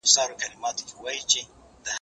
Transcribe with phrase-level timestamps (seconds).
[0.13, 1.41] زه پرون کتاب وليکه!؟